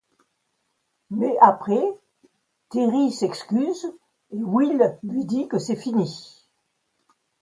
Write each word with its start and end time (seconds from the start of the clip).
Mais 1.11 1.37
après 1.41 1.79
Terri 2.71 3.11
s'excuse, 3.11 3.93
Will 4.31 4.97
lui 5.03 5.25
dit 5.25 5.47
que 5.47 5.59
c'est 5.59 5.75
fini. 5.75 6.41